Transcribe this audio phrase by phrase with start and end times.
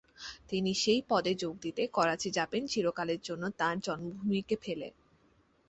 [0.49, 4.87] তিনি সেই পদে যোগ দিতে করাচি যাবেন চিরকালের জন্য তাঁর জন্মভূমিকে ফেলে।